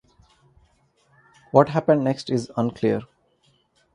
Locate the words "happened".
1.69-2.03